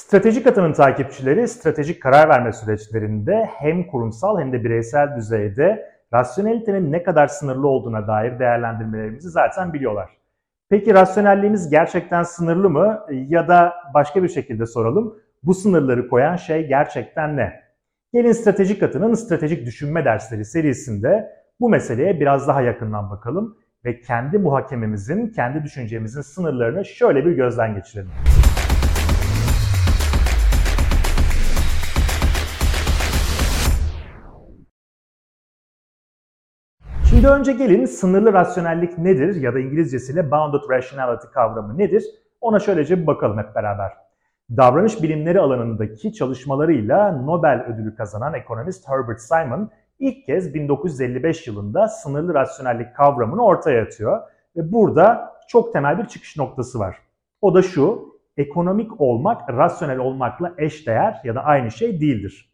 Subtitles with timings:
[0.00, 7.02] Stratejik atının takipçileri stratejik karar verme süreçlerinde hem kurumsal hem de bireysel düzeyde rasyonelitenin ne
[7.02, 10.10] kadar sınırlı olduğuna dair değerlendirmelerimizi zaten biliyorlar.
[10.70, 15.18] Peki rasyonelliğimiz gerçekten sınırlı mı ya da başka bir şekilde soralım.
[15.42, 17.60] Bu sınırları koyan şey gerçekten ne?
[18.12, 21.30] Gelin stratejik atının stratejik düşünme dersleri serisinde
[21.60, 27.74] bu meseleye biraz daha yakından bakalım ve kendi muhakememizin, kendi düşüncemizin sınırlarını şöyle bir gözden
[27.74, 28.10] geçirelim.
[37.20, 42.04] Şimdi önce gelin sınırlı rasyonellik nedir ya da İngilizcesiyle bounded rationality kavramı nedir?
[42.40, 43.92] Ona şöylece bir bakalım hep beraber.
[44.56, 52.34] Davranış bilimleri alanındaki çalışmalarıyla Nobel ödülü kazanan ekonomist Herbert Simon ilk kez 1955 yılında sınırlı
[52.34, 54.20] rasyonellik kavramını ortaya atıyor
[54.56, 56.96] ve burada çok temel bir çıkış noktası var.
[57.40, 62.50] O da şu, ekonomik olmak rasyonel olmakla eşdeğer ya da aynı şey değildir.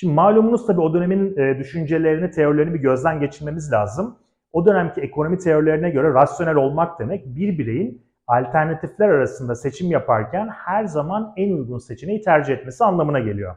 [0.00, 4.18] Şimdi malumunuz tabii o dönemin e, düşüncelerini, teorilerini bir gözden geçirmemiz lazım.
[4.52, 10.84] O dönemki ekonomi teorilerine göre rasyonel olmak demek bir bireyin alternatifler arasında seçim yaparken her
[10.84, 13.56] zaman en uygun seçeneği tercih etmesi anlamına geliyor.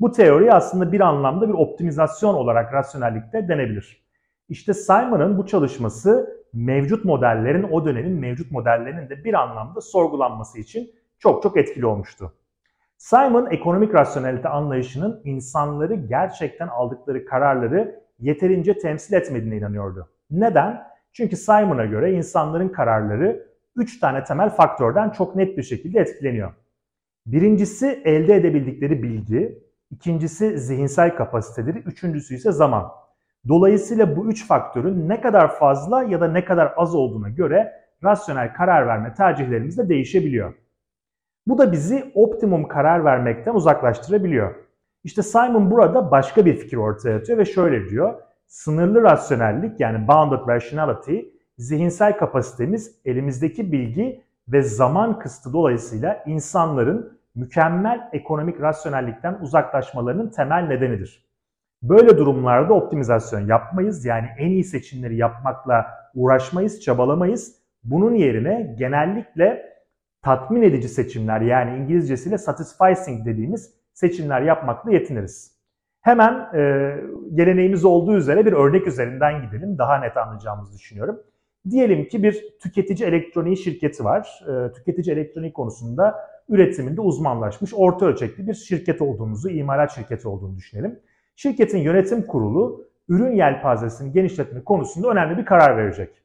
[0.00, 4.04] Bu teori aslında bir anlamda bir optimizasyon olarak rasyonellikte denebilir.
[4.48, 10.90] İşte Simon'ın bu çalışması mevcut modellerin, o dönemin mevcut modellerinin de bir anlamda sorgulanması için
[11.18, 12.32] çok çok etkili olmuştu.
[12.98, 20.08] Simon ekonomik rasyonelite anlayışının insanları gerçekten aldıkları kararları yeterince temsil etmediğine inanıyordu.
[20.30, 20.82] Neden?
[21.12, 26.52] Çünkü Simon'a göre insanların kararları 3 tane temel faktörden çok net bir şekilde etkileniyor.
[27.26, 32.92] Birincisi elde edebildikleri bilgi, ikincisi zihinsel kapasiteleri, üçüncüsü ise zaman.
[33.48, 37.72] Dolayısıyla bu üç faktörün ne kadar fazla ya da ne kadar az olduğuna göre
[38.04, 40.54] rasyonel karar verme tercihlerimiz de değişebiliyor.
[41.46, 44.54] Bu da bizi optimum karar vermekten uzaklaştırabiliyor.
[45.04, 48.14] İşte Simon burada başka bir fikir ortaya atıyor ve şöyle diyor.
[48.46, 51.18] Sınırlı rasyonellik yani bounded rationality
[51.58, 61.24] zihinsel kapasitemiz elimizdeki bilgi ve zaman kısıtı dolayısıyla insanların mükemmel ekonomik rasyonellikten uzaklaşmalarının temel nedenidir.
[61.82, 67.54] Böyle durumlarda optimizasyon yapmayız yani en iyi seçimleri yapmakla uğraşmayız, çabalamayız.
[67.84, 69.73] Bunun yerine genellikle
[70.24, 75.54] tatmin edici seçimler yani İngilizcesiyle satisfying dediğimiz seçimler yapmakla yetiniriz.
[76.00, 76.94] Hemen e,
[77.34, 79.78] geleneğimiz olduğu üzere bir örnek üzerinden gidelim.
[79.78, 81.20] Daha net anlayacağımızı düşünüyorum.
[81.70, 84.44] Diyelim ki bir tüketici elektroniği şirketi var.
[84.48, 86.14] E, tüketici elektroniği konusunda
[86.48, 91.00] üretiminde uzmanlaşmış orta ölçekli bir şirket olduğumuzu, imalat şirketi olduğunu düşünelim.
[91.36, 96.22] Şirketin yönetim kurulu ürün yelpazesini genişletme konusunda önemli bir karar verecek.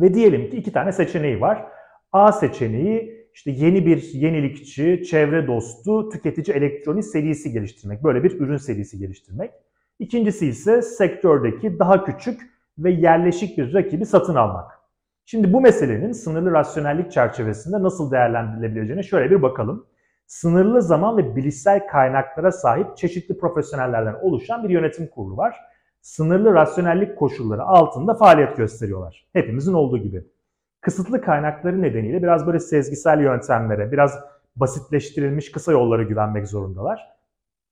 [0.00, 1.66] Ve diyelim ki iki tane seçeneği var.
[2.12, 8.04] A seçeneği işte yeni bir yenilikçi, çevre dostu, tüketici elektronik serisi geliştirmek.
[8.04, 9.50] Böyle bir ürün serisi geliştirmek.
[9.98, 12.40] İkincisi ise sektördeki daha küçük
[12.78, 14.80] ve yerleşik bir rakibi satın almak.
[15.26, 19.86] Şimdi bu meselenin sınırlı rasyonellik çerçevesinde nasıl değerlendirilebileceğine şöyle bir bakalım.
[20.26, 25.56] Sınırlı zaman ve bilişsel kaynaklara sahip çeşitli profesyonellerden oluşan bir yönetim kurulu var.
[26.00, 29.26] Sınırlı rasyonellik koşulları altında faaliyet gösteriyorlar.
[29.32, 30.24] Hepimizin olduğu gibi
[30.80, 34.18] kısıtlı kaynakları nedeniyle biraz böyle sezgisel yöntemlere, biraz
[34.56, 37.10] basitleştirilmiş kısa yollara güvenmek zorundalar.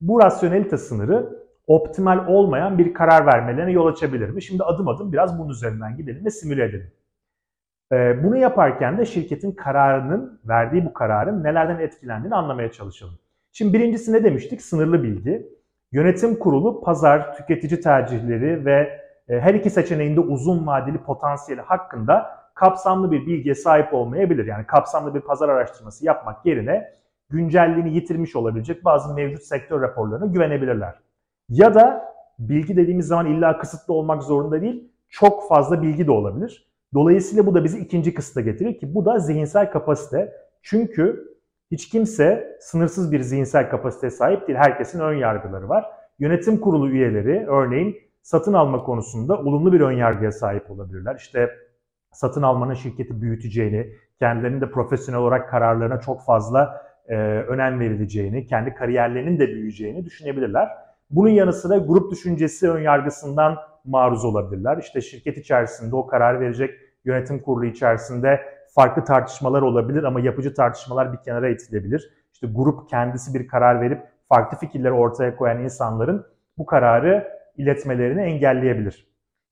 [0.01, 4.43] Bu rasyonelite sınırı optimal olmayan bir karar vermelerine yol açabilir mi?
[4.43, 6.93] Şimdi adım adım biraz bunun üzerinden gidelim ve simüle edelim.
[7.93, 13.19] Ee, bunu yaparken de şirketin kararının, verdiği bu kararın nelerden etkilendiğini anlamaya çalışalım.
[13.53, 14.63] Şimdi birincisi ne demiştik?
[14.63, 15.49] Sınırlı bilgi.
[15.93, 22.27] Yönetim kurulu pazar, tüketici tercihleri ve e, her iki seçeneğinde uzun vadeli potansiyeli hakkında
[22.59, 24.47] kapsamlı bir bilgiye sahip olmayabilir.
[24.47, 26.93] Yani kapsamlı bir pazar araştırması yapmak yerine
[27.31, 30.95] güncelliğini yitirmiş olabilecek bazı mevcut sektör raporlarına güvenebilirler.
[31.49, 36.69] Ya da bilgi dediğimiz zaman illa kısıtlı olmak zorunda değil, çok fazla bilgi de olabilir.
[36.95, 40.33] Dolayısıyla bu da bizi ikinci kısıta getirir ki bu da zihinsel kapasite.
[40.63, 41.35] Çünkü
[41.71, 44.59] hiç kimse sınırsız bir zihinsel kapasiteye sahip değil.
[44.59, 45.87] Herkesin ön yargıları var.
[46.19, 51.17] Yönetim kurulu üyeleri örneğin satın alma konusunda olumlu bir ön yargıya sahip olabilirler.
[51.17, 51.51] İşte
[52.13, 58.75] satın almanın şirketi büyüteceğini, kendilerinin de profesyonel olarak kararlarına çok fazla e, önem verileceğini, kendi
[58.75, 60.69] kariyerlerinin de büyüyeceğini düşünebilirler.
[61.11, 64.79] Bunun yanı sıra grup düşüncesi ön yargısından maruz olabilirler.
[64.79, 66.71] İşte şirket içerisinde o karar verecek
[67.05, 68.41] yönetim kurulu içerisinde
[68.75, 72.11] farklı tartışmalar olabilir ama yapıcı tartışmalar bir kenara itilebilir.
[72.33, 76.27] İşte grup kendisi bir karar verip farklı fikirleri ortaya koyan insanların
[76.59, 79.08] bu kararı iletmelerini engelleyebilir.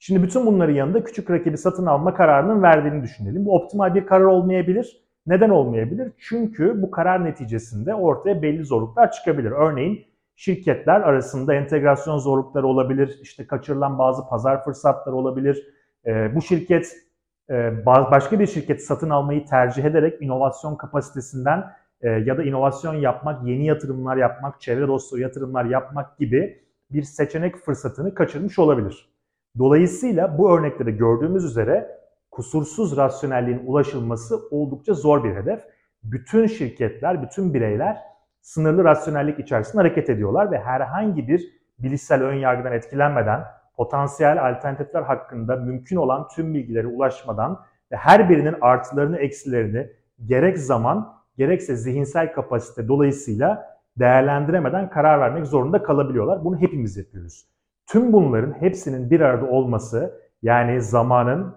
[0.07, 3.45] Şimdi bütün bunların yanında küçük rakibi satın alma kararının verdiğini düşünelim.
[3.45, 5.03] Bu optimal bir karar olmayabilir.
[5.27, 6.13] Neden olmayabilir?
[6.19, 9.51] Çünkü bu karar neticesinde ortaya belli zorluklar çıkabilir.
[9.51, 10.07] Örneğin
[10.37, 15.67] şirketler arasında entegrasyon zorlukları olabilir, işte kaçırılan bazı pazar fırsatları olabilir.
[16.07, 16.93] Ee, bu şirket
[17.51, 21.65] e, ba- başka bir şirket satın almayı tercih ederek inovasyon kapasitesinden
[22.01, 27.57] e, ya da inovasyon yapmak, yeni yatırımlar yapmak, çevre dostu yatırımlar yapmak gibi bir seçenek
[27.57, 29.16] fırsatını kaçırmış olabilir.
[29.59, 31.99] Dolayısıyla bu örneklerde gördüğümüz üzere
[32.31, 35.61] kusursuz rasyonelliğin ulaşılması oldukça zor bir hedef.
[36.03, 37.99] Bütün şirketler, bütün bireyler
[38.41, 43.45] sınırlı rasyonellik içerisinde hareket ediyorlar ve herhangi bir bilişsel ön yargıdan etkilenmeden,
[43.77, 47.61] potansiyel alternatifler hakkında mümkün olan tüm bilgilere ulaşmadan
[47.93, 49.91] ve her birinin artılarını, eksilerini
[50.27, 56.45] gerek zaman, gerekse zihinsel kapasite dolayısıyla değerlendiremeden karar vermek zorunda kalabiliyorlar.
[56.45, 57.56] Bunu hepimiz yapıyoruz.
[57.87, 61.55] Tüm bunların hepsinin bir arada olması, yani zamanın,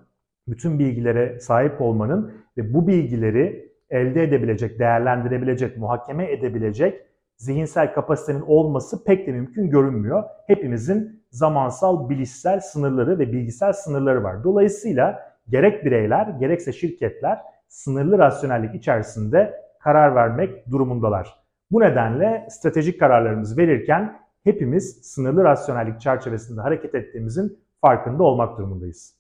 [0.48, 7.02] bütün bilgilere sahip olmanın ve bu bilgileri elde edebilecek, değerlendirebilecek, muhakeme edebilecek
[7.38, 10.24] zihinsel kapasitenin olması pek de mümkün görünmüyor.
[10.48, 14.44] Hepimizin zamansal, bilişsel sınırları ve bilgisel sınırları var.
[14.44, 21.40] Dolayısıyla gerek bireyler, gerekse şirketler sınırlı rasyonellik içerisinde karar vermek durumundalar.
[21.72, 29.16] Bu nedenle stratejik kararlarımızı verirken hepimiz sınırlı rasyonellik çerçevesinde hareket ettiğimizin farkında olmak durumundayız.